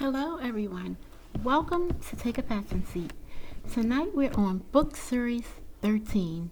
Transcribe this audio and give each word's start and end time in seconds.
Hello, 0.00 0.38
everyone. 0.38 0.96
Welcome 1.42 1.90
to 2.08 2.16
Take 2.16 2.38
a 2.38 2.42
Fashion 2.42 2.86
Seat. 2.86 3.12
Tonight 3.70 4.14
we're 4.14 4.32
on 4.32 4.64
book 4.72 4.96
series 4.96 5.44
13, 5.82 6.48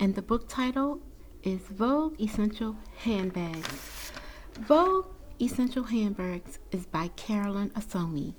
and 0.00 0.16
the 0.16 0.20
book 0.20 0.48
title 0.48 0.98
is 1.44 1.60
Vogue 1.60 2.20
Essential 2.20 2.74
Handbags. 2.96 4.10
Vogue 4.62 5.06
Essential 5.40 5.84
Handbags 5.84 6.58
is 6.72 6.84
by 6.86 7.06
Carolyn 7.14 7.70
Asomi. 7.70 8.34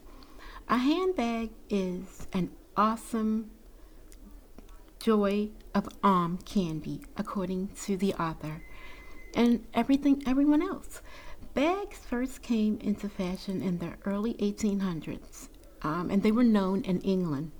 A 0.67 0.75
handbag 0.75 1.51
is 1.69 2.27
an 2.33 2.51
awesome 2.75 3.49
joy 4.99 5.51
of 5.73 5.87
arm 6.03 6.37
candy, 6.39 6.99
according 7.15 7.69
to 7.83 7.95
the 7.95 8.13
author, 8.15 8.61
and 9.35 9.65
everything 9.73 10.21
everyone 10.27 10.61
else. 10.61 11.01
Bags 11.53 11.99
first 11.99 12.41
came 12.41 12.79
into 12.81 13.07
fashion 13.07 13.61
in 13.61 13.77
the 13.77 13.93
early 14.05 14.33
1800s, 14.35 15.49
um, 15.83 16.09
and 16.09 16.23
they 16.23 16.31
were 16.31 16.43
known 16.43 16.81
in 16.81 16.99
England 17.01 17.51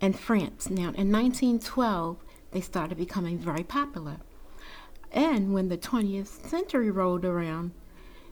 and 0.00 0.16
France. 0.16 0.70
Now, 0.70 0.92
in 0.94 1.10
1912, 1.10 2.18
they 2.52 2.60
started 2.60 2.96
becoming 2.96 3.36
very 3.36 3.64
popular. 3.64 4.18
And 5.10 5.52
when 5.52 5.68
the 5.68 5.76
20th 5.76 6.48
century 6.48 6.88
rolled 6.88 7.24
around, 7.24 7.72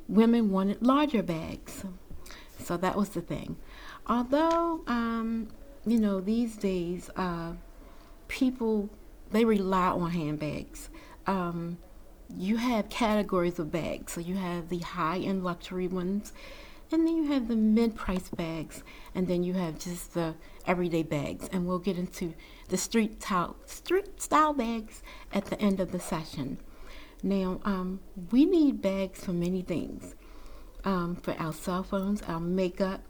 women 0.08 0.50
wanted 0.50 0.80
larger 0.80 1.24
bags. 1.24 1.84
So 2.60 2.76
that 2.76 2.94
was 2.94 3.10
the 3.10 3.20
thing. 3.20 3.56
Although, 4.06 4.82
um, 4.86 5.48
you 5.86 5.98
know, 5.98 6.20
these 6.20 6.56
days, 6.56 7.10
uh, 7.16 7.54
people, 8.28 8.88
they 9.32 9.44
rely 9.44 9.88
on 9.88 10.10
handbags. 10.12 10.88
Um, 11.26 11.78
you 12.36 12.56
have 12.56 12.88
categories 12.90 13.58
of 13.58 13.70
bags. 13.70 14.12
So 14.12 14.20
you 14.20 14.36
have 14.36 14.68
the 14.68 14.78
high 14.78 15.18
end 15.18 15.44
luxury 15.44 15.88
ones, 15.88 16.32
and 16.90 17.06
then 17.06 17.16
you 17.16 17.32
have 17.32 17.48
the 17.48 17.56
mid 17.56 17.94
price 17.94 18.28
bags, 18.28 18.82
and 19.14 19.28
then 19.28 19.42
you 19.42 19.54
have 19.54 19.78
just 19.78 20.14
the 20.14 20.34
everyday 20.66 21.02
bags. 21.02 21.48
And 21.52 21.66
we'll 21.66 21.78
get 21.78 21.98
into 21.98 22.34
the 22.68 22.76
street, 22.76 23.22
style, 23.22 23.56
street 23.66 24.20
style 24.20 24.52
bags 24.52 25.02
at 25.32 25.46
the 25.46 25.60
end 25.60 25.80
of 25.80 25.92
the 25.92 26.00
session. 26.00 26.58
Now, 27.22 27.60
um, 27.64 28.00
we 28.30 28.44
need 28.44 28.80
bags 28.80 29.24
for 29.24 29.32
many 29.32 29.62
things 29.62 30.14
um, 30.84 31.16
for 31.16 31.34
our 31.38 31.52
cell 31.52 31.82
phones, 31.82 32.22
our 32.22 32.40
makeup, 32.40 33.00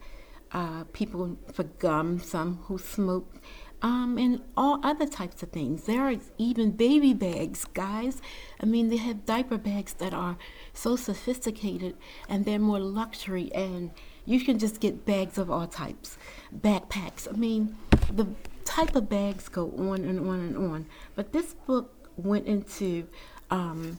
uh, 0.53 0.85
people 0.93 1.37
for 1.53 1.65
gum, 1.65 2.19
some 2.19 2.61
who 2.65 2.79
smoke, 2.79 3.35
um, 3.83 4.19
and 4.19 4.41
all 4.57 4.81
other 4.83 5.07
types 5.07 5.43
of 5.43 5.51
things. 5.51 5.85
There 5.85 6.03
are 6.03 6.17
even 6.37 6.73
baby 6.73 7.15
bags, 7.15 7.65
guys. 7.65 8.21
I 8.61 8.67
mean, 8.67 8.89
they 8.89 8.97
have 8.97 9.25
diaper 9.25 9.59
bags 9.59 9.95
that 9.95 10.13
are 10.13 10.37
so 10.73 10.97
sophisticated 10.97 11.97
and 12.29 12.45
they're 12.45 12.59
more 12.59 12.81
luxury, 12.81 13.51
and 13.55 13.91
you 14.25 14.41
can 14.41 14.59
just 14.59 14.81
get 14.81 15.05
bags 15.05 15.39
of 15.39 15.51
all 15.51 15.67
types. 15.67 16.19
Backpacks. 16.55 17.29
I 17.29 17.37
mean, 17.37 17.77
the 18.13 18.27
type 18.65 18.95
of 18.97 19.09
bags 19.09 19.49
go 19.49 19.73
on 19.79 20.05
and 20.05 20.21
on 20.21 20.41
and 20.41 20.57
on. 20.57 20.87
But 21.15 21.33
this 21.33 21.55
book 21.55 21.95
went 22.17 22.47
into 22.47 23.07
um, 23.51 23.99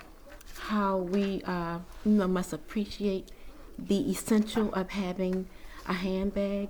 how 0.60 0.98
we 0.98 1.42
uh, 1.46 1.80
you 2.06 2.12
know, 2.12 2.28
must 2.28 2.54
appreciate 2.54 3.32
the 3.78 4.12
essential 4.12 4.74
of 4.74 4.90
having 4.90 5.48
a 5.88 5.94
handbag. 5.94 6.70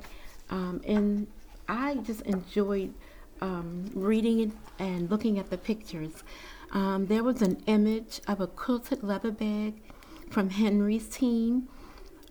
Um, 0.50 0.82
and 0.88 1.28
I 1.70 1.96
just 1.98 2.22
enjoyed 2.22 2.94
um, 3.42 3.90
reading 3.94 4.40
it 4.40 4.52
and 4.80 5.10
looking 5.10 5.38
at 5.38 5.50
the 5.52 5.58
pictures. 5.58 6.24
Um, 6.72 7.06
there 7.06 7.24
was 7.24 7.42
an 7.42 7.62
image 7.68 8.22
of 8.28 8.42
a 8.42 8.48
quilted 8.48 9.04
leather 9.04 9.32
bag 9.32 9.76
from 10.30 10.50
Henry's 10.50 11.08
team. 11.08 11.70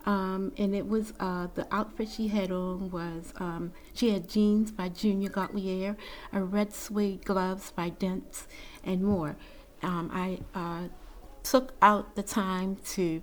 Um, 0.07 0.53
and 0.57 0.75
it 0.75 0.89
was 0.89 1.13
uh, 1.21 1.49
the 1.55 1.67
outfit 1.71 2.09
she 2.09 2.29
had 2.29 2.51
on 2.51 2.91
was 2.91 3.33
um, 3.37 3.73
she 3.93 4.11
had 4.11 4.29
jeans 4.29 4.71
by 4.71 4.89
Junior 4.89 5.29
Gaultier, 5.29 5.97
a 6.33 6.43
red 6.43 6.73
suede 6.73 7.25
gloves 7.25 7.73
by 7.73 7.91
Dents, 7.91 8.47
and 8.83 9.03
more. 9.03 9.37
Um, 9.83 10.11
I 10.13 10.39
uh, 10.55 10.89
took 11.43 11.75
out 11.83 12.17
the 12.17 12.23
time 12.23 12.77
to 12.95 13.23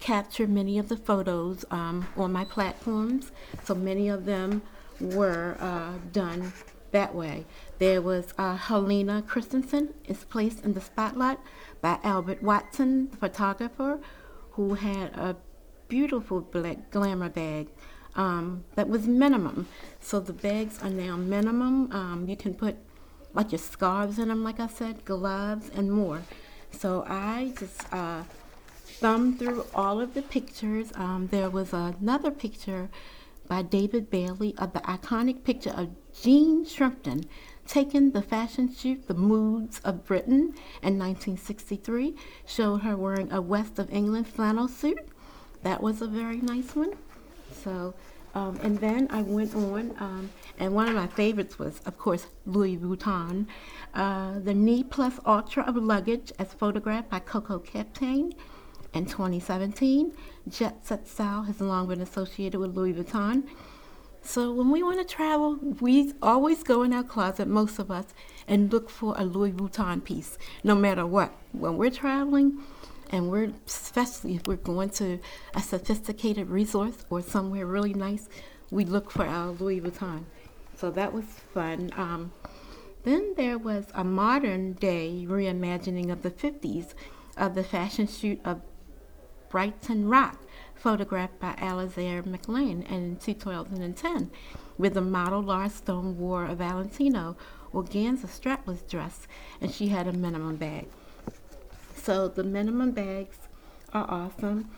capture 0.00 0.46
many 0.46 0.78
of 0.78 0.88
the 0.88 0.96
photos 0.96 1.64
um, 1.70 2.08
on 2.16 2.32
my 2.32 2.44
platforms, 2.44 3.30
so 3.64 3.74
many 3.74 4.08
of 4.08 4.24
them 4.24 4.62
were 5.00 5.56
uh, 5.60 5.92
done 6.12 6.52
that 6.92 7.14
way. 7.14 7.44
There 7.78 8.00
was 8.00 8.32
uh, 8.38 8.56
Helena 8.56 9.22
Christensen 9.26 9.94
is 10.06 10.24
placed 10.24 10.64
in 10.64 10.74
the 10.74 10.80
spotlight 10.80 11.38
by 11.80 11.98
Albert 12.02 12.42
Watson, 12.42 13.10
the 13.10 13.16
photographer, 13.16 14.00
who 14.52 14.74
had 14.74 15.14
a 15.14 15.36
beautiful 15.88 16.40
black 16.40 16.90
glamour 16.90 17.28
bag 17.28 17.68
um, 18.14 18.64
that 18.74 18.88
was 18.88 19.06
minimum. 19.06 19.68
So 20.00 20.20
the 20.20 20.32
bags 20.32 20.82
are 20.82 20.90
now 20.90 21.16
minimum. 21.16 21.92
Um, 21.92 22.26
you 22.28 22.36
can 22.36 22.54
put 22.54 22.76
like 23.34 23.52
your 23.52 23.58
scarves 23.58 24.18
in 24.18 24.28
them, 24.28 24.42
like 24.42 24.58
I 24.58 24.66
said, 24.66 25.04
gloves, 25.04 25.70
and 25.74 25.92
more. 25.92 26.22
So 26.70 27.04
I 27.06 27.52
just 27.58 27.92
uh, 27.92 28.22
thumbed 29.00 29.38
through 29.38 29.66
all 29.74 30.00
of 30.00 30.14
the 30.14 30.22
pictures. 30.22 30.90
Um, 30.94 31.28
there 31.30 31.50
was 31.50 31.72
another 31.74 32.30
picture 32.30 32.88
by 33.48 33.62
David 33.62 34.10
Bailey 34.10 34.54
of 34.58 34.72
the 34.72 34.80
iconic 34.80 35.44
picture 35.44 35.70
of 35.70 35.90
Jean 36.20 36.64
Shrimpton 36.64 37.24
taken 37.66 38.12
the 38.12 38.22
fashion 38.22 38.72
shoot 38.72 39.06
The 39.08 39.14
Moods 39.14 39.80
of 39.84 40.04
Britain 40.04 40.54
in 40.82 40.98
1963, 40.98 42.14
showed 42.46 42.78
her 42.78 42.96
wearing 42.96 43.32
a 43.32 43.40
West 43.40 43.78
of 43.78 43.92
England 43.92 44.28
flannel 44.28 44.68
suit. 44.68 45.08
That 45.62 45.82
was 45.82 46.00
a 46.00 46.06
very 46.06 46.36
nice 46.36 46.74
one. 46.76 46.94
So, 47.52 47.94
um, 48.34 48.58
and 48.62 48.78
then 48.78 49.08
I 49.10 49.22
went 49.22 49.54
on, 49.54 49.94
um, 49.98 50.30
and 50.58 50.74
one 50.74 50.88
of 50.88 50.94
my 50.94 51.06
favorites 51.06 51.58
was, 51.58 51.80
of 51.86 51.98
course, 51.98 52.26
Louis 52.44 52.76
Vuitton. 52.76 53.46
Uh, 53.94 54.38
the 54.38 54.54
Ne 54.54 54.82
Plus 54.82 55.18
Ultra 55.26 55.64
of 55.64 55.76
luggage, 55.76 56.32
as 56.38 56.52
photographed 56.52 57.10
by 57.10 57.18
Coco 57.18 57.58
Capitán 57.58 58.34
in 58.96 59.04
2017. 59.06 60.12
Jet 60.48 60.84
Set 60.84 61.06
Style 61.06 61.42
has 61.42 61.60
long 61.60 61.88
been 61.88 62.00
associated 62.00 62.58
with 62.58 62.74
Louis 62.74 62.94
Vuitton. 62.94 63.44
So 64.22 64.52
when 64.52 64.70
we 64.70 64.82
want 64.82 64.98
to 64.98 65.04
travel, 65.04 65.56
we 65.80 66.12
always 66.20 66.62
go 66.64 66.82
in 66.82 66.92
our 66.92 67.04
closet, 67.04 67.46
most 67.46 67.78
of 67.78 67.90
us, 67.90 68.06
and 68.48 68.72
look 68.72 68.90
for 68.90 69.14
a 69.16 69.24
Louis 69.24 69.52
Vuitton 69.52 70.02
piece, 70.02 70.36
no 70.64 70.74
matter 70.74 71.06
what. 71.06 71.32
When 71.52 71.76
we're 71.76 71.90
traveling, 71.90 72.60
and 73.10 73.30
we're 73.30 73.52
especially 73.66 74.34
if 74.34 74.48
we're 74.48 74.56
going 74.56 74.90
to 74.90 75.20
a 75.54 75.62
sophisticated 75.62 76.48
resort 76.48 76.94
or 77.08 77.22
somewhere 77.22 77.66
really 77.66 77.94
nice, 77.94 78.28
we 78.70 78.84
look 78.84 79.10
for 79.10 79.26
our 79.26 79.52
Louis 79.52 79.80
Vuitton. 79.80 80.24
So 80.76 80.90
that 80.90 81.12
was 81.12 81.24
fun. 81.54 81.90
Um, 81.96 82.32
then 83.04 83.34
there 83.36 83.58
was 83.58 83.86
a 83.94 84.02
modern 84.02 84.72
day 84.72 85.24
reimagining 85.28 86.10
of 86.10 86.22
the 86.22 86.30
50s 86.30 86.94
of 87.36 87.54
the 87.54 87.62
fashion 87.62 88.08
shoot 88.08 88.40
of 88.44 88.60
Brighton 89.56 90.06
Rock, 90.10 90.38
photographed 90.74 91.40
by 91.40 91.54
Alizair 91.54 92.26
McLean 92.26 92.82
in 92.82 93.16
2010, 93.16 94.30
where 94.76 94.90
the 94.90 95.00
model 95.00 95.40
Lara 95.42 95.70
Stone 95.70 96.18
wore 96.18 96.44
a 96.44 96.54
Valentino 96.54 97.38
organza 97.72 98.26
strapless 98.26 98.86
dress 98.86 99.26
and 99.62 99.72
she 99.72 99.88
had 99.88 100.08
a 100.08 100.12
minimum 100.12 100.56
bag. 100.56 100.88
So 101.94 102.28
the 102.28 102.44
minimum 102.44 102.90
bags 102.90 103.38
are 103.94 104.04
awesome. 104.10 104.68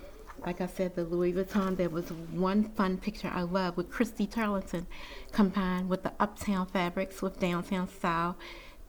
Like 0.46 0.60
I 0.60 0.68
said, 0.68 0.94
the 0.94 1.02
Louis 1.02 1.32
Vuitton, 1.32 1.76
there 1.76 1.90
was 1.90 2.12
one 2.12 2.62
fun 2.76 2.98
picture 2.98 3.32
I 3.34 3.42
love 3.42 3.76
with 3.76 3.90
Christy 3.90 4.28
Turlington 4.28 4.86
combined 5.32 5.88
with 5.88 6.04
the 6.04 6.12
uptown 6.20 6.68
fabrics 6.68 7.20
with 7.20 7.40
downtown 7.40 7.88
style. 7.88 8.36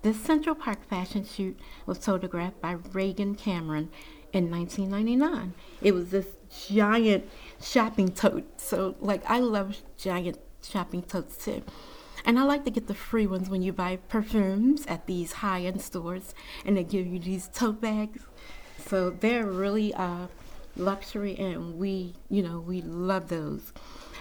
This 0.03 0.21
Central 0.21 0.53
Park 0.53 0.88
fashion 0.88 1.25
shoot 1.25 1.59
was 1.88 1.97
photographed 1.97 2.62
by 2.62 2.74
Regan 2.94 3.33
Cameron 3.33 3.89
in 4.34 4.50
1999. 4.52 5.54
It 5.81 5.94
was 5.94 6.10
this 6.10 6.28
giant 6.68 7.30
shopping 7.62 8.12
tote. 8.12 8.60
So, 8.60 8.96
like, 9.00 9.24
I 9.30 9.40
love 9.40 9.78
giant 9.98 10.40
shopping 10.64 11.04
totes 11.04 11.44
too. 11.44 11.64
And 12.26 12.38
I 12.38 12.44
like 12.44 12.66
to 12.66 12.72
get 12.72 12.88
the 12.88 12.94
free 12.94 13.28
ones 13.28 13.50
when 13.50 13.62
you 13.62 13.72
buy 13.72 13.96
perfumes 13.96 14.86
at 14.88 15.06
these 15.08 15.31
high 15.34 15.62
end 15.62 15.81
stores 15.81 16.34
and 16.66 16.76
they 16.76 16.84
give 16.84 17.08
you 17.08 17.20
these 17.20 17.50
tote 17.54 17.81
bags. 17.81 18.24
So, 18.86 19.10
they're 19.10 19.46
really 19.46 19.94
uh, 19.94 20.28
luxury 20.76 21.38
and 21.38 21.78
we, 21.78 22.16
you 22.30 22.44
know, 22.44 22.60
we 22.60 22.81
love 22.81 23.30
those. 23.30 23.74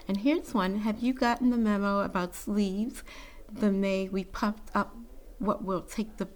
And 0.07 0.19
here's 0.19 0.55
one 0.55 0.79
Have 0.79 1.01
you 1.01 1.13
gotten 1.13 1.51
the 1.51 1.59
memo 1.59 2.01
about 2.01 2.35
sleeves? 2.35 3.03
The 3.51 3.71
May 3.71 4.09
we 4.09 4.25
puffed 4.25 4.71
up 4.75 4.95
what 5.39 5.65
will 5.65 5.83
take 5.83 6.17
the 6.17 6.27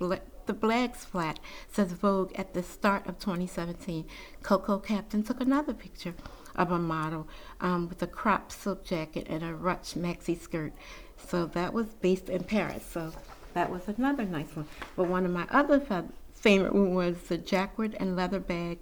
the 0.53 0.59
Black's 0.59 1.03
flat, 1.03 1.41
says 1.71 1.93
Vogue 1.93 2.31
at 2.35 2.53
the 2.53 2.63
start 2.63 3.07
of 3.07 3.19
2017. 3.19 4.05
Coco 4.43 4.79
Capitán 4.79 5.27
took 5.27 5.41
another 5.41 5.73
picture 5.73 6.13
of 6.55 6.71
a 6.71 6.79
model 6.79 7.27
um, 7.63 7.89
with 7.89 8.03
a 8.03 8.07
crop 8.07 8.53
silk 8.53 8.85
jacket 8.85 9.27
and 9.31 9.43
a 9.43 9.55
ruche 9.55 9.97
maxi 9.97 10.39
skirt. 10.39 10.75
So 11.17 11.47
that 11.47 11.73
was 11.73 11.87
based 11.87 12.29
in 12.29 12.45
Paris. 12.45 12.85
So 12.85 13.13
that 13.55 13.71
was 13.71 13.89
another 13.89 14.25
nice 14.27 14.55
one. 14.55 14.69
But 14.95 15.09
one 15.09 15.25
of 15.25 15.33
my 15.33 15.47
other 15.51 15.81
fa- 15.81 16.11
favorite 16.35 16.75
was 16.75 17.17
the 17.29 17.39
jacquard 17.39 17.97
and 17.99 18.15
leather 18.15 18.41
bag. 18.41 18.79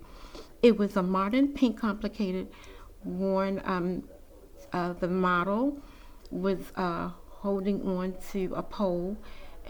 It 0.65 0.77
was 0.77 0.97
a 0.97 1.05
modern 1.05 1.55
pink 1.55 1.79
complicated 1.79 2.49
worn 3.05 3.63
um, 3.65 4.03
uh, 4.73 4.95
the 4.95 5.07
model 5.07 5.81
was 6.33 6.59
uh, 6.75 7.11
holding 7.29 7.87
on 7.87 8.17
to 8.33 8.53
a 8.57 8.63
pole, 8.63 9.17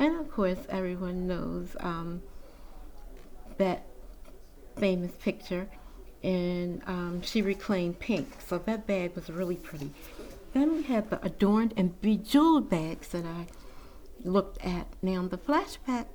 and 0.01 0.19
of 0.19 0.31
course, 0.33 0.59
everyone 0.69 1.29
knows 1.29 1.77
um, 1.79 2.23
that 3.59 3.87
famous 4.77 5.13
picture. 5.13 5.69
And 6.23 6.83
um, 6.87 7.23
she 7.23 7.41
reclaimed 7.41 7.99
pink, 7.99 8.29
so 8.47 8.59
that 8.59 8.87
bag 8.87 9.15
was 9.15 9.31
really 9.31 9.57
pretty. 9.57 9.91
Then 10.53 10.75
we 10.75 10.83
had 10.83 11.09
the 11.09 11.25
adorned 11.25 11.73
and 11.77 11.99
bejeweled 12.01 12.69
bags 12.69 13.09
that 13.09 13.25
I 13.25 13.47
looked 14.23 14.63
at. 14.65 14.87
Now, 15.01 15.27
the 15.27 15.39
flashback 15.39 16.07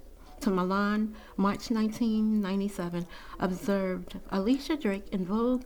to 0.41 0.49
Milan, 0.51 1.15
March 1.37 1.71
1997, 1.71 3.07
observed 3.39 4.19
Alicia 4.29 4.77
Drake 4.77 5.07
in 5.11 5.25
Vogue 5.25 5.63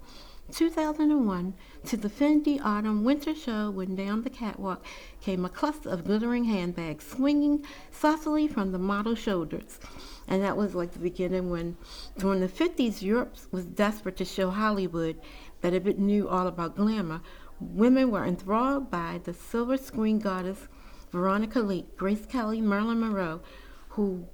2001 0.52 1.54
to 1.86 1.98
the 1.98 2.10
Fendi 2.10 2.60
Autumn 2.64 3.04
Winter 3.04 3.36
Show 3.36 3.70
when 3.70 3.96
down 3.96 4.24
the 4.24 4.30
catwalk 4.30 4.86
came 5.22 5.46
a 5.46 5.50
cluster 5.50 5.90
of 5.90 6.06
glittering 6.06 6.46
handbags 6.46 7.08
swinging 7.08 7.66
saucily 7.92 8.48
from 8.48 8.72
the 8.72 8.80
model's 8.80 9.20
shoulders. 9.20 9.80
And 10.28 10.44
that 10.44 10.58
was 10.58 10.76
like 10.76 10.92
the 10.92 11.00
beginning 11.00 11.50
when, 11.50 11.78
during 12.18 12.40
the 12.40 12.48
50s, 12.48 13.02
Europe 13.02 13.36
was 13.52 13.66
desperate 13.66 14.18
to 14.18 14.26
show 14.26 14.50
Hollywood 14.50 15.20
that 15.62 15.74
if 15.74 15.86
it 15.86 16.00
knew 16.00 16.28
all 16.28 16.48
about 16.48 16.76
glamour, 16.76 17.22
women 17.60 18.12
were 18.12 18.26
enthralled 18.26 18.90
by 18.90 19.22
the 19.24 19.34
silver 19.34 19.78
screen 19.78 20.20
goddess 20.20 20.68
Veronica 21.12 21.60
Lake, 21.60 21.98
Grace 21.98 22.26
Kelly, 22.26 22.62
Marilyn 22.62 23.00
Monroe, 23.00 23.42
who, 23.90 24.26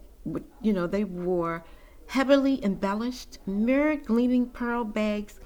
you 0.61 0.73
know, 0.73 0.87
they 0.87 1.03
wore 1.05 1.63
heavily 2.07 2.63
embellished, 2.63 3.39
mirror 3.47 3.95
gleaming 3.95 4.47
pearl 4.47 4.83
bags 4.83 5.39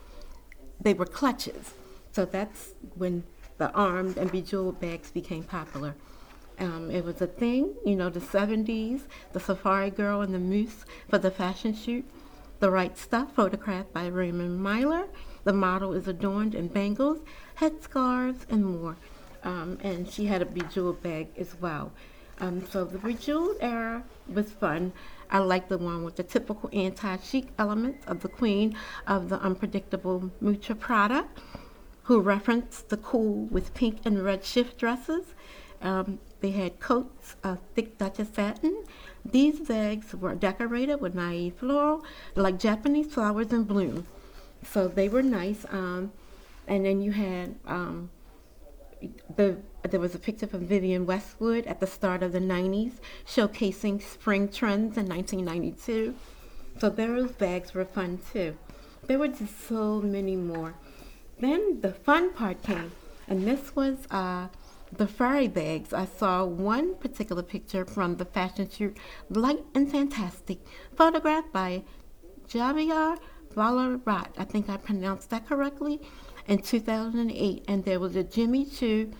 they 0.80 0.94
were 0.94 1.06
clutches. 1.06 1.74
So 2.12 2.26
that's 2.26 2.74
when 2.96 3.24
the 3.58 3.72
armed 3.72 4.18
and 4.18 4.32
bejeweled 4.32 4.80
bags 4.80 5.12
became 5.12 5.44
popular. 5.44 5.96
Um, 6.60 6.92
it 6.92 7.06
was 7.06 7.22
a 7.22 7.28
thing, 7.28 7.74
you 7.86 7.96
know, 7.96 8.10
the 8.10 8.20
70s, 8.20 9.02
the 9.32 9.40
safari 9.40 9.90
girl 9.90 10.22
and 10.22 10.34
the 10.34 10.40
moose 10.40 10.84
for 11.10 11.18
the 11.18 11.32
fashion 11.32 11.74
shoot, 11.74 12.06
the 12.60 12.70
right 12.70 12.98
stuff 12.98 13.34
photographed 13.34 13.94
by 13.94 14.08
Raymond 14.08 14.62
Meier. 14.62 15.08
The 15.46 15.54
model 15.54 15.94
is 15.94 16.08
adorned 16.08 16.56
in 16.56 16.68
bangles, 16.68 17.20
headscarves, 17.60 18.46
and 18.50 18.66
more. 18.66 18.98
Um, 19.44 19.78
and 19.82 20.10
she 20.10 20.26
had 20.26 20.42
a 20.42 20.46
bejeweled 20.46 21.02
bag 21.02 21.30
as 21.38 21.56
well. 21.62 21.94
Um, 22.40 22.66
so 22.70 22.86
the 22.86 22.98
bejeweled 22.98 23.58
era 23.60 24.04
was 24.28 24.52
fun. 24.52 24.94
I 25.30 25.40
like 25.40 25.68
the 25.68 25.78
one 25.78 26.04
with 26.04 26.16
the 26.16 26.24
typical 26.24 26.70
anti-chic 26.74 27.48
elements 27.58 28.06
of 28.08 28.22
the 28.22 28.30
queen 28.30 28.76
of 29.08 29.30
the 29.30 29.40
unpredictable 29.42 30.32
Miuccia 30.42 30.80
Prada, 30.80 31.28
who 32.04 32.22
referenced 32.22 32.90
the 32.90 32.98
cool 32.98 33.46
with 33.46 33.74
pink 33.74 34.00
and 34.06 34.24
red 34.24 34.44
shift 34.44 34.78
dresses. 34.78 35.36
Um, 35.82 36.20
they 36.42 36.52
had 36.52 36.80
coats 36.80 37.36
of 37.44 37.60
thick 37.76 37.98
Duchess 37.98 38.30
satin. 38.34 38.84
These 39.26 39.60
bags 39.60 40.16
were 40.16 40.34
decorated 40.34 41.02
with 41.02 41.14
naive 41.14 41.56
floral, 41.56 42.04
like 42.36 42.58
Japanese 42.58 43.14
flowers 43.14 43.52
in 43.52 43.66
bloom. 43.66 44.08
So 44.64 44.88
they 44.88 45.10
were 45.10 45.22
nice. 45.22 45.66
Um, 45.70 46.12
and 46.68 46.86
then 46.86 47.02
you 47.02 47.12
had 47.12 47.56
um, 47.66 48.10
the 49.36 49.58
there 49.84 50.00
was 50.00 50.14
a 50.14 50.20
picture 50.20 50.48
from 50.48 50.66
Vivienne 50.66 51.06
Westwood 51.06 51.66
at 51.66 51.80
the 51.80 51.88
start 51.88 52.22
of 52.22 52.32
the 52.32 52.40
90s 52.40 52.94
showcasing 53.26 54.02
spring 54.02 54.50
trends 54.50 54.98
in 54.98 55.08
1992. 55.08 56.16
So 56.80 56.90
those 56.90 57.32
bags 57.32 57.74
were 57.74 57.86
fun 57.86 58.20
too. 58.32 58.58
There 59.08 59.18
were 59.18 59.30
just 59.30 59.68
so 59.68 60.02
many 60.02 60.36
more. 60.36 60.76
Then 61.40 61.82
the 61.82 61.94
fun 61.94 62.34
part 62.34 62.62
came, 62.62 62.92
and 63.28 63.48
this 63.48 63.76
was 63.76 63.98
uh, 64.12 64.48
the 64.92 65.08
furry 65.08 65.48
bags. 65.48 65.94
I 65.94 66.06
saw 66.06 66.44
one 66.44 66.96
particular 66.96 67.42
picture 67.42 67.86
from 67.86 68.18
the 68.18 68.26
fashion 68.26 68.70
shoot 68.70 68.98
Light 69.30 69.64
and 69.74 69.90
Fantastic, 69.90 70.60
photographed 70.96 71.54
by 71.54 71.84
Javier 72.50 73.18
Vallhonrat. 73.56 74.28
I 74.38 74.44
think 74.44 74.70
I 74.70 74.78
pronounced 74.78 75.30
that 75.30 75.48
correctly 75.48 76.02
in 76.48 76.62
2008, 76.62 77.64
and 77.68 77.86
there 77.86 78.00
was 78.00 78.16
a 78.16 78.24
Jimmy 78.24 78.66
Choo 78.66 79.12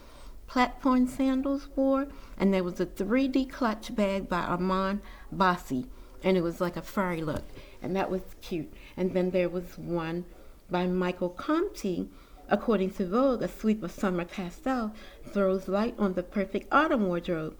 platform 0.50 1.06
sandals 1.06 1.70
wore, 1.76 2.08
and 2.38 2.52
there 2.52 2.64
was 2.64 2.80
a 2.80 2.86
3D 2.86 3.50
clutch 3.50 3.96
bag 3.96 4.28
by 4.28 4.40
Armand 4.40 5.00
Basi, 5.34 5.86
and 6.24 6.36
it 6.36 6.42
was 6.42 6.60
like 6.60 6.76
a 6.76 6.82
furry 6.82 7.22
look, 7.22 7.44
and 7.84 7.96
that 7.96 8.10
was 8.10 8.22
cute. 8.42 8.74
And 8.98 9.14
then 9.14 9.30
there 9.30 9.48
was 9.48 9.78
one 9.78 10.26
by 10.70 10.88
Michael 10.88 11.30
Comte. 11.30 12.10
According 12.52 12.92
to 12.94 13.06
Vogue, 13.06 13.44
a 13.44 13.48
sweep 13.48 13.84
of 13.84 13.92
summer 13.92 14.26
pastel 14.26 14.92
throws 15.24 15.68
light 15.68 15.94
on 16.00 16.14
the 16.14 16.24
perfect 16.24 16.68
autumn 16.74 17.08
wardrobe, 17.08 17.56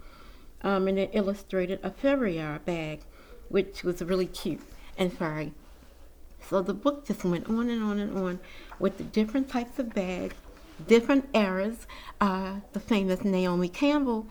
um, 0.62 0.88
and 0.88 0.98
it 0.98 1.10
illustrated 1.12 1.78
a 1.84 1.92
Ferrier 1.92 2.60
bag, 2.64 3.02
which 3.48 3.84
was 3.84 4.02
really 4.02 4.26
cute 4.26 4.62
and 4.98 5.16
furry. 5.16 5.52
So 6.40 6.60
the 6.60 6.74
book 6.74 7.06
just 7.06 7.24
went 7.24 7.48
on 7.48 7.70
and 7.70 7.84
on 7.84 8.00
and 8.00 8.18
on 8.18 8.40
with 8.80 8.98
the 8.98 9.04
different 9.04 9.48
types 9.48 9.78
of 9.78 9.94
bags, 9.94 10.34
different 10.86 11.28
eras. 11.34 11.86
Uh, 12.20 12.56
the 12.72 12.80
famous 12.80 13.24
Naomi 13.24 13.68
Campbell 13.68 14.26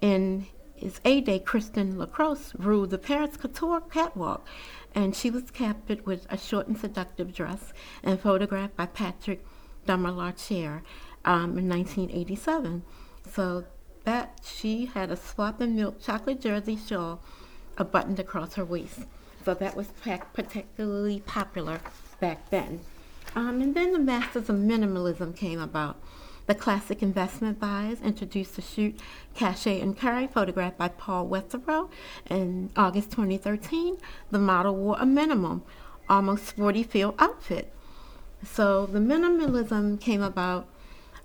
in 0.00 0.46
his 0.74 1.00
A 1.04 1.20
Day, 1.20 1.38
Christian 1.38 1.98
Lacroix 1.98 2.52
ruled 2.56 2.90
the 2.90 2.98
Paris 2.98 3.36
Couture 3.36 3.80
catwalk, 3.80 4.46
and 4.94 5.14
she 5.14 5.30
was 5.30 5.50
captured 5.50 6.06
with 6.06 6.26
a 6.30 6.38
short 6.38 6.68
and 6.68 6.78
seductive 6.78 7.34
dress 7.34 7.72
and 8.02 8.20
photographed 8.20 8.76
by 8.76 8.86
Patrick 8.86 9.44
Demarchelier 9.86 10.82
um, 11.24 11.58
in 11.58 11.68
1987. 11.68 12.82
So 13.32 13.64
that 14.04 14.40
she 14.44 14.86
had 14.86 15.10
a 15.10 15.16
swapping 15.16 15.76
milk 15.76 16.00
chocolate 16.00 16.40
jersey 16.40 16.76
shawl 16.76 17.20
a 17.76 17.84
buttoned 17.84 18.18
across 18.18 18.54
her 18.54 18.64
waist. 18.64 19.00
So 19.44 19.54
that 19.54 19.76
was 19.76 19.88
particularly 20.32 21.20
popular 21.20 21.80
back 22.20 22.50
then. 22.50 22.80
Um, 23.34 23.60
and 23.60 23.74
then 23.74 23.92
the 23.92 23.98
Masters 23.98 24.48
of 24.48 24.56
Minimalism 24.56 25.36
came 25.36 25.60
about. 25.60 26.00
The 26.46 26.54
classic 26.54 27.02
investment 27.02 27.60
buys 27.60 28.00
introduced 28.00 28.56
the 28.56 28.62
shoot 28.62 28.98
Cache 29.34 29.66
and 29.66 29.94
Carry, 29.94 30.26
photographed 30.26 30.78
by 30.78 30.88
Paul 30.88 31.28
Wetherell 31.28 31.90
in 32.30 32.70
August 32.74 33.10
2013. 33.10 33.98
The 34.30 34.38
model 34.38 34.74
wore 34.74 34.96
a 34.98 35.04
minimum, 35.04 35.62
almost 36.08 36.46
sporty 36.46 36.82
feel 36.82 37.14
outfit. 37.18 37.70
So 38.42 38.86
the 38.86 38.98
minimalism 38.98 40.00
came 40.00 40.22
about, 40.22 40.68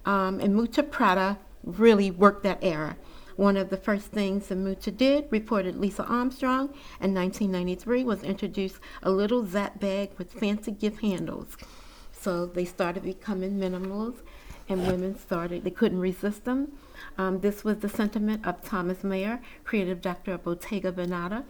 um, 0.06 0.42
and 0.42 0.56
Miuccia 0.56 0.92
Prada 0.92 1.38
really 1.64 2.12
worked 2.12 2.44
that 2.44 2.60
era. 2.62 2.98
One 3.38 3.56
of 3.56 3.70
the 3.70 3.78
first 3.78 4.08
things 4.08 4.48
the 4.48 4.56
Miuccia 4.56 4.96
did, 4.96 5.28
reported 5.32 5.78
Lisa 5.78 6.04
Armstrong 6.04 6.66
in 7.00 7.14
1993, 7.14 8.04
was 8.04 8.24
introduce 8.24 8.80
a 9.02 9.10
little 9.10 9.46
Zap 9.46 9.80
bag 9.80 10.12
with 10.18 10.34
fancy 10.34 10.72
gift 10.72 11.00
handles. 11.00 11.56
So 12.24 12.46
they 12.46 12.64
started 12.64 13.04
becoming 13.04 13.60
minimals, 13.60 14.24
and 14.70 14.88
women 14.88 15.20
started, 15.20 15.66
they 15.66 15.72
couldn't 15.72 16.00
resist 16.00 16.46
them. 16.46 16.72
Um, 17.18 17.42
this 17.42 17.66
was 17.66 17.80
the 17.80 17.90
sentiment 17.90 18.48
of 18.48 18.64
Tomas 18.64 19.00
Maier, 19.00 19.42
creative 19.66 20.02
director 20.02 20.32
of 20.32 20.46
Bottega 20.46 20.94
Veneta, 20.94 21.44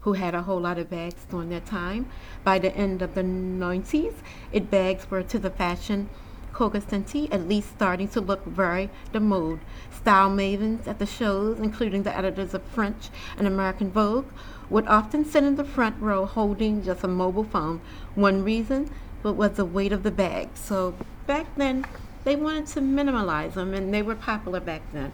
who 0.00 0.14
had 0.14 0.34
a 0.34 0.42
whole 0.42 0.60
lot 0.60 0.78
of 0.78 0.90
bags 0.90 1.24
during 1.30 1.50
that 1.50 1.64
time. 1.64 2.10
By 2.42 2.58
the 2.58 2.74
end 2.76 3.02
of 3.02 3.14
the 3.14 3.22
90s, 3.22 4.14
it 4.50 4.68
bags 4.68 5.08
were 5.08 5.22
to 5.22 5.38
the 5.38 5.50
fashion 5.50 6.08
cognoscenti, 6.52 7.30
at 7.30 7.46
least 7.46 7.68
starting 7.68 8.08
to 8.08 8.20
look 8.20 8.44
very 8.46 8.90
the 9.12 9.20
mode. 9.20 9.60
Style 9.92 10.30
mavens 10.30 10.88
at 10.88 10.98
the 10.98 11.06
shows, 11.06 11.60
including 11.60 12.02
the 12.02 12.16
editors 12.16 12.52
of 12.52 12.62
French 12.64 13.10
and 13.38 13.46
American 13.46 13.92
Vogue, 13.92 14.26
would 14.70 14.88
often 14.88 15.24
sit 15.24 15.44
in 15.44 15.54
the 15.54 15.64
front 15.64 16.00
row 16.00 16.24
holding 16.24 16.82
just 16.82 17.04
a 17.04 17.08
mobile 17.08 17.44
phone. 17.44 17.80
One 18.16 18.42
reason 18.42 18.90
but 19.26 19.32
was 19.32 19.54
the 19.54 19.64
weight 19.64 19.90
of 19.90 20.04
the 20.04 20.10
bag. 20.12 20.48
So 20.54 20.94
back 21.26 21.46
then, 21.56 21.84
they 22.22 22.36
wanted 22.36 22.68
to 22.68 22.80
minimalize 22.80 23.54
them, 23.54 23.74
and 23.74 23.92
they 23.92 24.00
were 24.00 24.14
popular 24.14 24.60
back 24.60 24.82
then. 24.92 25.12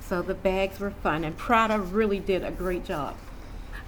So 0.00 0.22
the 0.22 0.32
bags 0.32 0.80
were 0.80 0.92
fun, 0.92 1.22
and 1.22 1.36
Prada 1.36 1.78
really 1.78 2.18
did 2.18 2.42
a 2.42 2.50
great 2.50 2.82
job. 2.82 3.14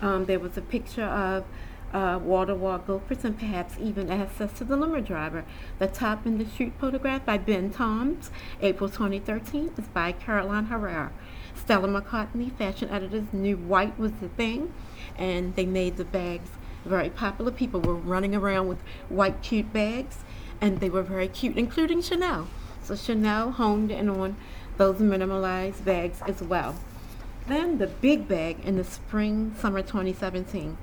Um, 0.03 0.27
there 0.27 0.39
was 0.39 0.59
a 0.59 0.61
picture 0.61 1.07
of 1.07 1.47
uh, 1.95 2.19
Walter 2.23 2.55
Wall 2.55 2.77
gophers 2.77 3.25
and 3.25 3.39
perhaps 3.39 3.77
even 3.81 4.11
access 4.11 4.53
to 4.59 4.65
the 4.65 4.77
limo 4.77 5.01
driver. 5.01 5.47
The 5.79 5.87
top 5.87 6.27
in 6.27 6.37
the 6.37 6.45
shoot 6.47 6.75
photograph 6.79 7.25
by 7.25 7.39
Ben 7.39 7.71
Toms, 7.71 8.31
April 8.61 8.91
2013, 8.91 9.73
is 9.79 9.87
by 9.87 10.13
Carolina 10.13 10.67
Herrera. 10.67 11.11
Stella 11.55 11.89
McCartney, 11.89 12.53
fashion 12.53 12.91
editors, 12.91 13.33
knew 13.33 13.57
white 13.57 13.99
was 13.99 14.13
the 14.21 14.29
thing, 14.29 14.75
and 15.17 15.57
they 15.57 15.65
made 15.65 15.97
the 15.97 16.05
bags 16.05 16.51
very 16.85 17.11
popular. 17.11 17.51
People 17.51 17.81
were 17.81 17.95
running 17.95 18.35
around 18.35 18.69
with 18.69 18.79
white 19.09 19.43
cute 19.43 19.73
bags, 19.73 20.19
and 20.61 20.81
they 20.81 20.91
were 20.91 21.03
very 21.03 21.29
cute, 21.29 21.57
including 21.57 22.03
Chanel. 22.03 22.49
So 22.83 22.95
Chanel 22.97 23.53
honed 23.53 23.91
in 23.91 24.09
on 24.09 24.37
those 24.77 24.97
minimalized 24.97 25.85
bags 25.85 26.21
as 26.27 26.43
well. 26.43 26.77
Then 27.47 27.79
the 27.79 27.87
big 27.87 28.27
bag 28.27 28.59
in 28.65 28.77
the 28.77 28.85
spring 28.85 29.55
summer 29.59 29.83
2017. 29.83 30.77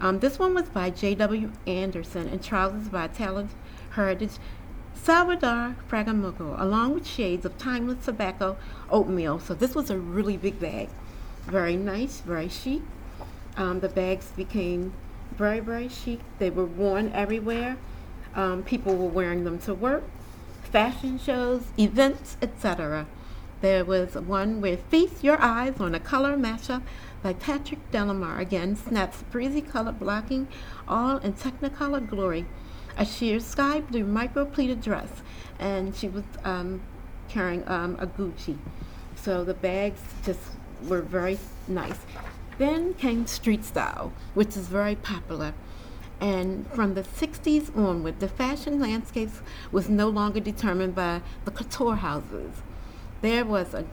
Um, 0.00 0.20
this 0.20 0.38
one 0.38 0.54
was 0.54 0.68
by 0.68 0.90
J.W. 0.90 1.50
Anderson 1.66 2.28
and 2.28 2.42
trousers 2.42 2.88
by 2.88 3.08
Talent 3.08 3.50
Heritage 3.90 4.38
Salvador 4.94 5.74
Ferragamo, 5.88 6.60
along 6.60 6.94
with 6.94 7.06
shades 7.06 7.44
of 7.44 7.58
timeless 7.58 8.04
tobacco 8.04 8.56
oatmeal. 8.90 9.38
So 9.38 9.54
this 9.54 9.74
was 9.74 9.90
a 9.90 9.98
really 9.98 10.36
big 10.36 10.60
bag. 10.60 10.88
Very 11.46 11.76
nice, 11.76 12.20
very 12.20 12.48
chic. 12.48 12.82
Um, 13.56 13.80
the 13.80 13.88
bags 13.88 14.30
became 14.36 14.92
very, 15.36 15.60
very 15.60 15.88
chic. 15.88 16.20
They 16.38 16.50
were 16.50 16.64
worn 16.64 17.12
everywhere. 17.12 17.76
Um, 18.34 18.62
people 18.62 18.96
were 18.96 19.08
wearing 19.08 19.44
them 19.44 19.58
to 19.60 19.74
work, 19.74 20.04
fashion 20.62 21.18
shows, 21.18 21.62
events, 21.78 22.36
etc. 22.42 23.06
There 23.60 23.84
was 23.84 24.14
one 24.14 24.60
with 24.60 24.84
Feast 24.84 25.24
Your 25.24 25.40
Eyes 25.40 25.80
on 25.80 25.94
a 25.94 26.00
color 26.00 26.36
mashup 26.36 26.82
by 27.22 27.32
Patrick 27.32 27.90
Delamar. 27.90 28.38
Again, 28.38 28.76
snaps 28.76 29.24
breezy 29.30 29.60
color 29.60 29.92
blocking, 29.92 30.46
all 30.86 31.16
in 31.18 31.32
Technicolor 31.32 32.08
glory. 32.08 32.46
A 32.96 33.04
sheer 33.04 33.40
sky 33.40 33.80
blue 33.80 34.04
micro 34.04 34.44
pleated 34.44 34.80
dress, 34.80 35.08
and 35.58 35.94
she 35.94 36.08
was 36.08 36.24
um, 36.44 36.80
carrying 37.28 37.66
um, 37.68 37.96
a 37.98 38.06
Gucci. 38.06 38.58
So 39.16 39.44
the 39.44 39.54
bags 39.54 40.00
just 40.24 40.40
were 40.86 41.02
very 41.02 41.38
nice. 41.66 41.98
Then 42.58 42.94
came 42.94 43.26
street 43.26 43.64
style, 43.64 44.12
which 44.34 44.56
is 44.56 44.68
very 44.68 44.96
popular. 44.96 45.54
And 46.20 46.66
from 46.72 46.94
the 46.94 47.02
60s 47.02 47.76
onward, 47.76 48.18
the 48.18 48.28
fashion 48.28 48.80
landscape 48.80 49.30
was 49.70 49.88
no 49.88 50.08
longer 50.08 50.40
determined 50.40 50.96
by 50.96 51.22
the 51.44 51.52
couture 51.52 51.96
houses. 51.96 52.62
There 53.22 53.44
was 53.44 53.74
a 53.74 53.84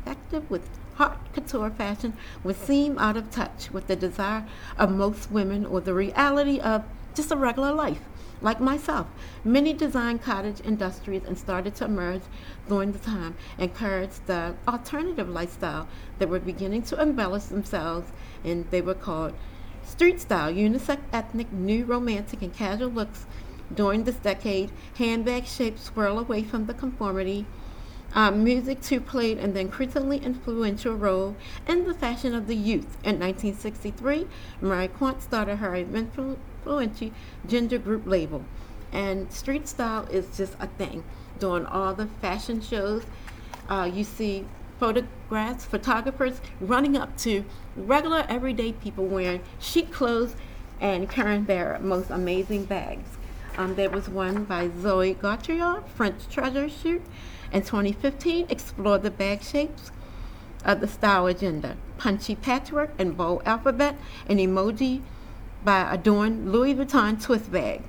effective 0.00 0.50
with 0.50 0.68
haute 0.96 1.32
couture 1.32 1.70
fashion 1.70 2.14
would 2.42 2.56
seem 2.56 2.98
out 2.98 3.16
of 3.16 3.30
touch 3.30 3.70
with 3.70 3.86
the 3.86 3.96
desire 3.96 4.46
of 4.76 4.90
most 4.90 5.30
women 5.30 5.64
or 5.64 5.80
the 5.80 5.94
reality 5.94 6.58
of 6.58 6.84
just 7.14 7.30
a 7.30 7.36
regular 7.36 7.72
life. 7.72 8.00
Like 8.42 8.60
myself, 8.60 9.06
many 9.44 9.74
design 9.74 10.18
cottage 10.18 10.62
industries 10.64 11.24
and 11.26 11.36
started 11.36 11.74
to 11.76 11.84
emerge 11.84 12.22
during 12.68 12.92
the 12.92 12.98
time, 12.98 13.36
encouraged 13.58 14.26
the 14.26 14.54
alternative 14.66 15.28
lifestyle 15.28 15.88
that 16.18 16.30
were 16.30 16.40
beginning 16.40 16.82
to 16.84 17.00
embellish 17.00 17.44
themselves, 17.44 18.10
and 18.42 18.64
they 18.70 18.80
were 18.80 18.94
called 18.94 19.34
street 19.84 20.20
style, 20.20 20.50
unisex, 20.50 21.00
ethnic, 21.12 21.52
new, 21.52 21.84
romantic, 21.84 22.40
and 22.40 22.54
casual 22.54 22.88
looks. 22.88 23.26
During 23.74 24.04
this 24.04 24.16
decade, 24.16 24.72
handbag 24.96 25.46
shapes 25.46 25.84
swirl 25.84 26.18
away 26.18 26.42
from 26.42 26.66
the 26.66 26.74
conformity. 26.74 27.46
Um, 28.12 28.42
music 28.42 28.82
too 28.82 29.00
played 29.00 29.38
an 29.38 29.56
increasingly 29.56 30.18
influential 30.18 30.94
role 30.94 31.36
in 31.68 31.86
the 31.86 31.94
fashion 31.94 32.34
of 32.34 32.48
the 32.48 32.56
youth. 32.56 32.96
In 33.04 33.20
1963, 33.20 34.26
Mary 34.60 34.88
Quant 34.88 35.22
started 35.22 35.56
her 35.56 35.76
influential 35.76 36.36
Ginger 37.46 37.78
Group 37.78 38.06
label. 38.06 38.44
And 38.92 39.32
street 39.32 39.68
style 39.68 40.06
is 40.10 40.36
just 40.36 40.54
a 40.58 40.66
thing. 40.66 41.04
During 41.38 41.66
all 41.66 41.94
the 41.94 42.06
fashion 42.06 42.60
shows, 42.60 43.04
uh, 43.68 43.88
you 43.92 44.02
see 44.02 44.44
photographs, 44.80 45.64
photographers 45.64 46.40
running 46.60 46.96
up 46.96 47.16
to 47.18 47.44
regular 47.76 48.26
everyday 48.28 48.72
people 48.72 49.06
wearing 49.06 49.40
chic 49.60 49.92
clothes 49.92 50.34
and 50.80 51.08
carrying 51.08 51.44
their 51.44 51.78
most 51.80 52.10
amazing 52.10 52.64
bags. 52.64 53.08
Um, 53.56 53.74
there 53.74 53.90
was 53.90 54.08
one 54.08 54.44
by 54.44 54.70
Zoe 54.80 55.14
Gauthier, 55.14 55.82
French 55.94 56.28
treasure 56.28 56.68
shoot, 56.68 57.02
in 57.52 57.62
2015, 57.62 58.46
explored 58.48 59.02
the 59.02 59.10
bag 59.10 59.42
shapes 59.42 59.90
of 60.64 60.80
the 60.80 60.88
style 60.88 61.26
agenda, 61.26 61.76
punchy 61.98 62.34
patchwork 62.34 62.90
and 62.98 63.16
bold 63.16 63.42
alphabet, 63.44 63.96
and 64.28 64.38
emoji 64.38 65.02
by 65.64 65.92
adorned 65.92 66.52
Louis 66.52 66.74
Vuitton 66.74 67.22
twist 67.22 67.50
bag. 67.50 67.82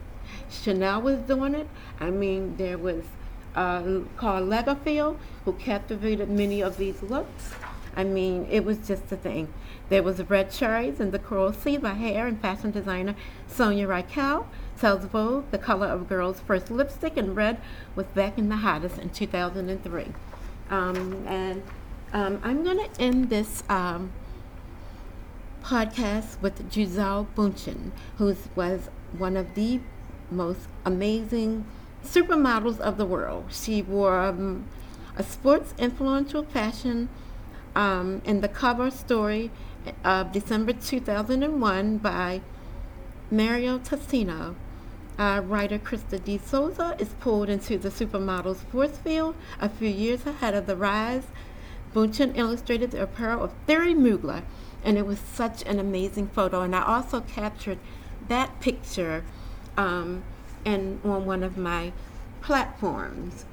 Chanel 0.49 1.01
was 1.01 1.19
doing 1.19 1.55
it. 1.55 1.67
I 1.99 2.09
mean, 2.09 2.57
there 2.57 2.77
was 2.77 3.03
uh, 3.55 4.01
Karl 4.17 4.45
Lagerfeld 4.45 5.17
who 5.45 5.53
captivated 5.53 6.29
many 6.29 6.61
of 6.61 6.77
these 6.77 7.01
looks. 7.03 7.53
I 7.95 8.03
mean, 8.03 8.47
it 8.49 8.63
was 8.63 8.77
just 8.79 9.11
a 9.11 9.17
thing. 9.17 9.49
There 9.89 10.03
was 10.03 10.21
Red 10.29 10.51
Cherries 10.51 10.99
and 11.01 11.11
the 11.11 11.19
Coral 11.19 11.51
Sea 11.51 11.77
by 11.77 11.93
hair 11.93 12.25
and 12.25 12.39
fashion 12.39 12.71
designer 12.71 13.15
Sonia 13.47 13.87
Rykiel. 13.87 14.45
Tells 14.81 15.03
the 15.51 15.59
color 15.59 15.85
of 15.85 16.09
girl's 16.09 16.39
first 16.39 16.71
lipstick 16.71 17.15
and 17.15 17.35
red 17.35 17.61
was 17.95 18.07
back 18.07 18.39
in 18.39 18.49
the 18.49 18.55
hottest 18.55 18.97
in 18.97 19.11
2003. 19.11 20.07
Um, 20.71 21.23
and 21.27 21.61
um, 22.13 22.41
I'm 22.43 22.63
going 22.63 22.79
to 22.79 22.89
end 22.99 23.29
this 23.29 23.61
um, 23.69 24.11
podcast 25.63 26.41
with 26.41 26.67
Gisele 26.71 27.27
Bündchen, 27.35 27.91
who 28.17 28.35
was 28.55 28.89
one 29.15 29.37
of 29.37 29.53
the 29.53 29.81
most 30.31 30.61
amazing 30.83 31.65
supermodels 32.03 32.79
of 32.79 32.97
the 32.97 33.05
world. 33.05 33.49
She 33.51 33.83
wore 33.83 34.19
um, 34.19 34.67
a 35.15 35.21
sports 35.21 35.75
influential 35.77 36.41
fashion 36.41 37.07
um, 37.75 38.23
in 38.25 38.41
the 38.41 38.49
cover 38.49 38.89
story 38.89 39.51
of 40.03 40.31
December 40.31 40.73
2001 40.73 41.99
by 41.99 42.41
Mario 43.29 43.77
Testino. 43.77 44.55
Uh, 45.21 45.39
writer 45.41 45.77
Christa 45.77 46.17
D'Souza 46.17 46.95
is 46.97 47.09
pulled 47.19 47.47
into 47.47 47.77
the 47.77 47.91
supermodel's 47.91 48.63
force 48.63 48.97
field 48.97 49.35
a 49.59 49.69
few 49.69 49.87
years 49.87 50.25
ahead 50.25 50.55
of 50.55 50.65
the 50.65 50.75
rise. 50.75 51.27
Bündchen 51.93 52.35
illustrated 52.35 52.89
the 52.89 53.03
apparel 53.03 53.43
of 53.43 53.51
Thierry 53.67 53.93
Mugler, 53.93 54.41
and 54.83 54.97
it 54.97 55.05
was 55.05 55.19
such 55.19 55.61
an 55.67 55.77
amazing 55.77 56.29
photo. 56.29 56.61
And 56.61 56.75
I 56.75 56.83
also 56.83 57.21
captured 57.21 57.77
that 58.29 58.59
picture 58.61 59.23
um, 59.77 60.23
and 60.65 60.99
on 61.05 61.27
one 61.27 61.43
of 61.43 61.55
my 61.55 61.93
platforms. 62.41 63.45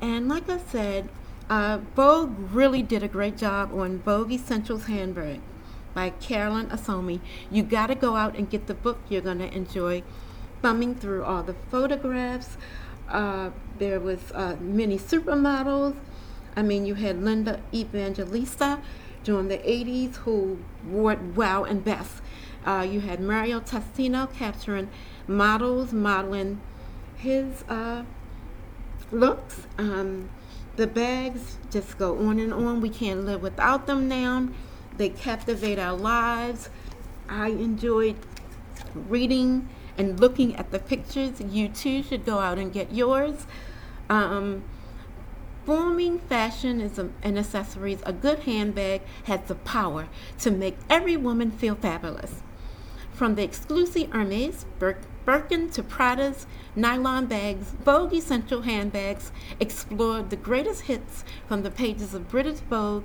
And 0.00 0.28
like 0.28 0.48
I 0.48 0.58
said, 0.58 1.08
uh, 1.50 1.80
Vogue 1.96 2.36
really 2.52 2.84
did 2.84 3.02
a 3.02 3.08
great 3.08 3.36
job 3.36 3.74
on 3.74 3.98
Vogue 3.98 4.30
Essentials 4.30 4.84
Handbag 4.84 5.40
by 5.92 6.10
Carolyn 6.10 6.68
Asomi. 6.68 7.18
You 7.50 7.64
got 7.64 7.88
to 7.88 7.96
go 7.96 8.14
out 8.14 8.36
and 8.36 8.48
get 8.48 8.68
the 8.68 8.74
book. 8.74 9.00
You're 9.08 9.22
going 9.22 9.40
to 9.40 9.52
enjoy 9.52 10.04
thumbing 10.62 10.94
through 10.94 11.24
all 11.24 11.42
the 11.42 11.54
photographs. 11.70 12.56
Uh, 13.08 13.50
there 13.78 14.00
was 14.00 14.18
uh, 14.32 14.56
many 14.60 14.98
supermodels. 14.98 15.94
I 16.56 16.62
mean, 16.62 16.86
you 16.86 16.94
had 16.94 17.22
Linda 17.22 17.60
Evangelista 17.72 18.80
during 19.24 19.48
the 19.48 19.58
80s 19.58 20.16
who 20.16 20.58
wore 20.88 21.16
well 21.34 21.64
and 21.64 21.84
best. 21.84 22.22
Uh, 22.64 22.86
you 22.88 23.00
had 23.00 23.20
Mario 23.20 23.60
Testino 23.60 24.32
capturing 24.32 24.88
models, 25.28 25.92
modeling 25.92 26.60
his 27.16 27.62
uh, 27.68 28.04
looks. 29.12 29.66
Um, 29.78 30.28
the 30.76 30.86
bags 30.86 31.58
just 31.70 31.98
go 31.98 32.18
on 32.18 32.38
and 32.38 32.52
on. 32.52 32.80
We 32.80 32.88
can't 32.88 33.24
live 33.24 33.42
without 33.42 33.86
them 33.86 34.08
now. 34.08 34.48
They 34.96 35.10
captivate 35.10 35.78
our 35.78 35.96
lives. 35.96 36.70
I 37.28 37.48
enjoyed 37.48 38.16
reading 38.94 39.68
and 39.98 40.20
looking 40.20 40.56
at 40.56 40.70
the 40.70 40.78
pictures. 40.78 41.40
You 41.40 41.68
too 41.68 42.02
should 42.02 42.24
go 42.24 42.38
out 42.38 42.58
and 42.58 42.72
get 42.72 42.92
yours. 42.92 43.46
Um, 44.08 44.64
forming 45.64 46.20
fashion 46.20 46.80
is 46.80 46.98
a, 46.98 47.10
and 47.22 47.38
accessories, 47.38 48.00
a 48.06 48.12
good 48.12 48.40
handbag 48.40 49.02
has 49.24 49.40
the 49.48 49.56
power 49.56 50.08
to 50.40 50.50
make 50.50 50.76
every 50.88 51.16
woman 51.16 51.50
feel 51.50 51.74
fabulous. 51.74 52.42
From 53.12 53.34
the 53.34 53.42
exclusive 53.42 54.12
Hermes, 54.12 54.66
Bir- 54.78 54.98
Birkin 55.24 55.70
to 55.70 55.82
Prada's 55.82 56.46
nylon 56.76 57.26
bags, 57.26 57.72
Vogue 57.84 58.12
Essential 58.12 58.62
handbags 58.62 59.32
explore 59.58 60.22
the 60.22 60.36
greatest 60.36 60.82
hits 60.82 61.24
from 61.48 61.62
the 61.62 61.70
pages 61.70 62.14
of 62.14 62.28
British 62.28 62.60
Vogue 62.60 63.04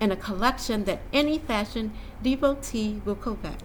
in 0.00 0.10
a 0.10 0.16
collection 0.16 0.84
that 0.84 1.02
any 1.12 1.38
fashion 1.38 1.92
devotee 2.22 3.00
will 3.04 3.14
covet. 3.14 3.62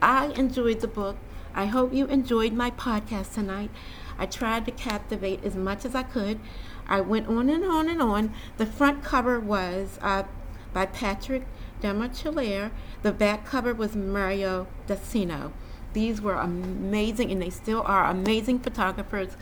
I 0.00 0.26
enjoyed 0.28 0.80
the 0.80 0.88
book 0.88 1.16
I 1.54 1.66
hope 1.66 1.92
you 1.92 2.06
enjoyed 2.06 2.52
my 2.52 2.70
podcast 2.70 3.34
tonight. 3.34 3.70
I 4.18 4.26
tried 4.26 4.64
to 4.66 4.72
captivate 4.72 5.44
as 5.44 5.54
much 5.54 5.84
as 5.84 5.94
I 5.94 6.02
could. 6.02 6.40
I 6.88 7.00
went 7.00 7.28
on 7.28 7.48
and 7.48 7.64
on 7.64 7.88
and 7.88 8.02
on. 8.02 8.34
The 8.56 8.66
front 8.66 9.02
cover 9.02 9.38
was 9.40 9.98
uh, 10.02 10.24
by 10.72 10.86
Patrick 10.86 11.46
Demarchelier. 11.80 12.70
The 13.02 13.12
back 13.12 13.46
cover 13.46 13.72
was 13.72 13.94
Mario 13.94 14.66
Testino. 14.86 15.52
These 15.92 16.20
were 16.20 16.34
amazing, 16.34 17.30
and 17.30 17.40
they 17.40 17.50
still 17.50 17.82
are 17.86 18.06
amazing 18.06 18.58
photographers 18.58 19.36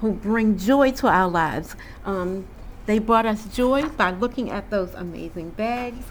who 0.00 0.12
bring 0.12 0.58
joy 0.58 0.92
to 0.92 1.08
our 1.08 1.28
lives. 1.28 1.74
Um, 2.04 2.46
they 2.84 2.98
brought 2.98 3.26
us 3.26 3.46
joy 3.46 3.88
by 3.88 4.10
looking 4.10 4.50
at 4.50 4.70
those 4.70 4.94
amazing 4.94 5.50
bags. 5.50 6.06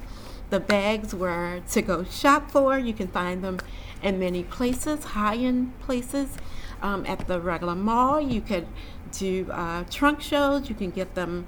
The 0.50 0.60
bags 0.60 1.14
were 1.14 1.62
to 1.72 1.82
go 1.82 2.04
shop 2.04 2.52
for. 2.52 2.78
You 2.78 2.94
can 2.94 3.08
find 3.08 3.44
them 3.44 3.60
in 4.06 4.20
many 4.20 4.44
places, 4.44 5.04
high-end 5.04 5.78
places. 5.80 6.38
Um, 6.82 7.06
at 7.08 7.28
the 7.28 7.42
regular 7.42 7.74
mall, 7.76 8.22
you 8.22 8.40
could 8.40 8.68
do 9.12 9.50
uh, 9.52 9.84
trunk 9.90 10.22
shows. 10.22 10.70
You 10.70 10.76
can 10.76 10.92
get 10.92 11.16
them 11.16 11.48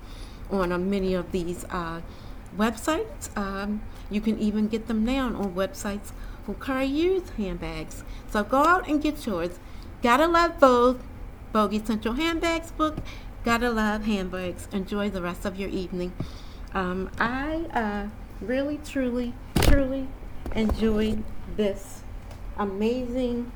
on 0.50 0.72
uh, 0.72 0.78
many 0.80 1.14
of 1.14 1.32
these 1.32 1.64
uh, 1.66 2.02
websites. 2.58 3.36
Um, 3.38 3.82
you 4.10 4.20
can 4.20 4.40
even 4.40 4.68
get 4.68 4.88
them 4.88 5.06
now 5.06 5.28
on 5.28 5.54
websites 5.54 6.12
who 6.46 6.56
carry 6.56 6.86
used 6.86 7.30
handbags. 7.38 8.04
So 8.32 8.44
go 8.44 8.64
out 8.64 8.90
and 8.90 9.02
get 9.02 9.26
yours. 9.28 9.60
Gotta 10.02 10.28
love 10.28 10.56
Vogue. 10.60 11.02
Vogue 11.54 11.86
Central 11.86 12.16
Handbags 12.16 12.72
book. 12.72 12.98
Gotta 13.46 13.70
love 13.70 14.06
handbags. 14.06 14.68
Enjoy 14.72 15.10
the 15.10 15.22
rest 15.22 15.46
of 15.46 15.60
your 15.60 15.70
evening. 15.70 16.14
Um, 16.74 17.12
I 17.20 17.66
uh, 17.74 18.08
really, 18.42 18.80
truly, 18.84 19.34
truly 19.62 20.08
enjoyed 20.56 21.24
this 21.56 22.02
amazing, 22.58 23.52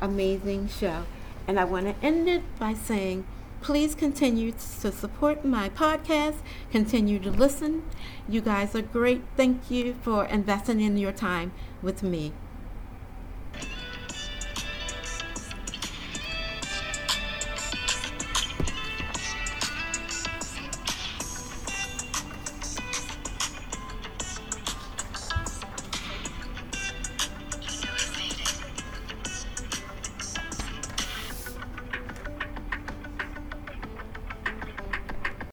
amazing 0.00 0.68
show. 0.68 1.04
And 1.48 1.58
I 1.58 1.64
want 1.64 1.86
to 1.86 2.06
end 2.06 2.28
it 2.28 2.42
by 2.58 2.74
saying, 2.74 3.24
please 3.62 3.94
continue 3.94 4.52
to 4.52 4.92
support 4.92 5.44
my 5.44 5.68
podcast, 5.70 6.36
continue 6.70 7.18
to 7.20 7.30
listen. 7.30 7.82
You 8.28 8.40
guys 8.40 8.74
are 8.74 8.82
great. 8.82 9.22
Thank 9.36 9.70
you 9.70 9.96
for 10.02 10.24
investing 10.24 10.80
in 10.80 10.96
your 10.96 11.12
time 11.12 11.52
with 11.82 12.02
me. 12.02 12.32